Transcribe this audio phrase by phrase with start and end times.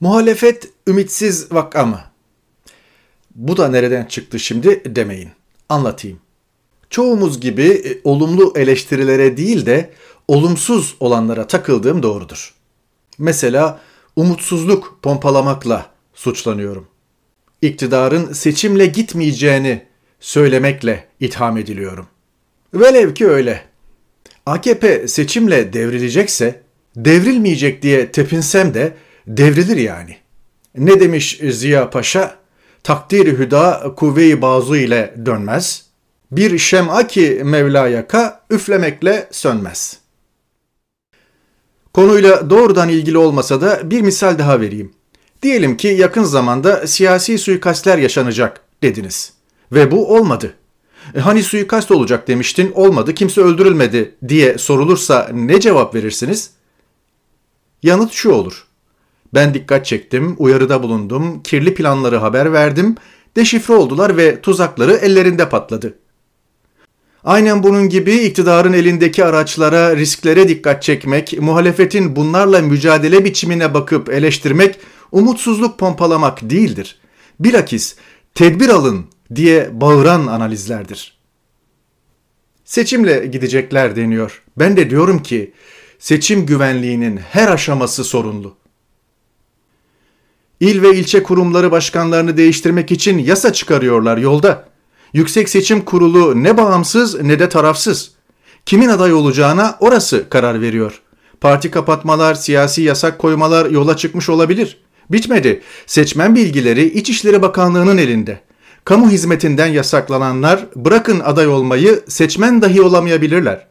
[0.00, 2.00] Muhalefet ümitsiz vaka mı?
[3.34, 5.30] Bu da nereden çıktı şimdi demeyin.
[5.68, 6.20] Anlatayım.
[6.90, 9.90] Çoğumuz gibi e, olumlu eleştirilere değil de
[10.28, 12.54] olumsuz olanlara takıldığım doğrudur.
[13.18, 13.80] Mesela
[14.16, 16.86] umutsuzluk pompalamakla suçlanıyorum.
[17.62, 19.86] İktidarın seçimle gitmeyeceğini
[20.20, 22.06] söylemekle itham ediliyorum.
[22.74, 23.64] Velev ki öyle.
[24.46, 26.62] AKP seçimle devrilecekse
[26.96, 28.94] devrilmeyecek diye tepinsem de
[29.36, 30.16] devrilir yani.
[30.74, 32.36] Ne demiş Ziya Paşa?
[32.82, 35.84] Takdir hüda kuvve-i bazu ile dönmez.
[36.30, 39.98] Bir şem'a ki Mevla yaka üflemekle sönmez.
[41.94, 44.92] Konuyla doğrudan ilgili olmasa da bir misal daha vereyim.
[45.42, 49.32] Diyelim ki yakın zamanda siyasi suikastler yaşanacak dediniz.
[49.72, 50.54] Ve bu olmadı.
[51.14, 56.50] E, hani suikast olacak demiştin olmadı kimse öldürülmedi diye sorulursa ne cevap verirsiniz?
[57.82, 58.69] Yanıt şu olur.
[59.34, 62.94] Ben dikkat çektim, uyarıda bulundum, kirli planları haber verdim,
[63.36, 65.98] deşifre oldular ve tuzakları ellerinde patladı.
[67.24, 74.78] Aynen bunun gibi iktidarın elindeki araçlara, risklere dikkat çekmek, muhalefetin bunlarla mücadele biçimine bakıp eleştirmek,
[75.12, 76.98] umutsuzluk pompalamak değildir.
[77.40, 77.96] Bilakis
[78.34, 81.20] tedbir alın diye bağıran analizlerdir.
[82.64, 84.42] Seçimle gidecekler deniyor.
[84.56, 85.52] Ben de diyorum ki
[85.98, 88.59] seçim güvenliğinin her aşaması sorunlu.
[90.60, 94.64] İl ve ilçe kurumları başkanlarını değiştirmek için yasa çıkarıyorlar yolda.
[95.12, 98.10] Yüksek Seçim Kurulu ne bağımsız ne de tarafsız.
[98.66, 101.00] Kimin aday olacağına orası karar veriyor.
[101.40, 104.80] Parti kapatmalar, siyasi yasak koymalar yola çıkmış olabilir.
[105.10, 105.62] Bitmedi.
[105.86, 108.40] Seçmen bilgileri İçişleri Bakanlığı'nın elinde.
[108.84, 113.66] Kamu hizmetinden yasaklananlar bırakın aday olmayı seçmen dahi olamayabilirler.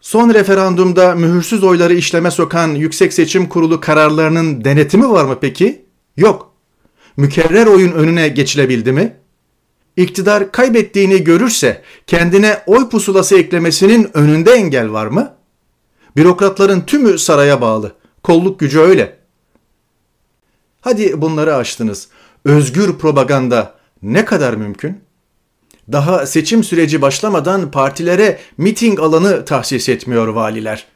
[0.00, 5.85] Son referandumda mühürsüz oyları işleme sokan Yüksek Seçim Kurulu kararlarının denetimi var mı peki?
[6.16, 6.52] Yok.
[7.16, 9.16] Mükerrer oyun önüne geçilebildi mi?
[9.96, 15.34] İktidar kaybettiğini görürse kendine oy pusulası eklemesinin önünde engel var mı?
[16.16, 17.94] Bürokratların tümü saraya bağlı.
[18.22, 19.18] Kolluk gücü öyle.
[20.80, 22.08] Hadi bunları açtınız.
[22.44, 25.00] Özgür propaganda ne kadar mümkün?
[25.92, 30.86] Daha seçim süreci başlamadan partilere miting alanı tahsis etmiyor valiler.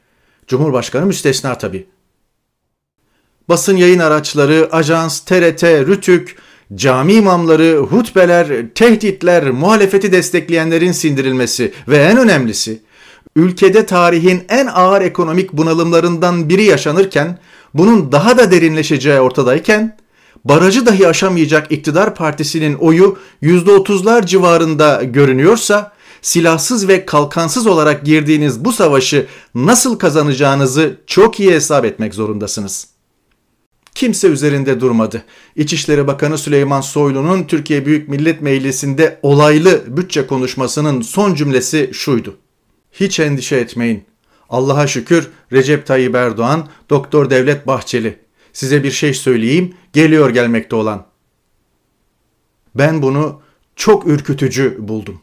[0.47, 1.87] Cumhurbaşkanı müstesna tabii.
[3.51, 6.37] Basın yayın araçları, ajans, TRT, Rütük,
[6.75, 12.83] cami imamları, hutbeler, tehditler, muhalefeti destekleyenlerin sindirilmesi ve en önemlisi
[13.37, 17.39] ülkede tarihin en ağır ekonomik bunalımlarından biri yaşanırken
[17.75, 19.97] bunun daha da derinleşeceği ortadayken
[20.45, 28.73] barajı dahi aşamayacak iktidar partisinin oyu %30'lar civarında görünüyorsa silahsız ve kalkansız olarak girdiğiniz bu
[28.73, 32.90] savaşı nasıl kazanacağınızı çok iyi hesap etmek zorundasınız.
[33.95, 35.25] Kimse üzerinde durmadı.
[35.57, 42.37] İçişleri Bakanı Süleyman Soylu'nun Türkiye Büyük Millet Meclisi'nde olaylı bütçe konuşmasının son cümlesi şuydu.
[42.93, 44.05] Hiç endişe etmeyin.
[44.49, 48.19] Allah'a şükür Recep Tayyip Erdoğan, Doktor Devlet Bahçeli.
[48.53, 51.07] Size bir şey söyleyeyim, geliyor gelmekte olan.
[52.75, 53.41] Ben bunu
[53.77, 55.21] çok ürkütücü buldum.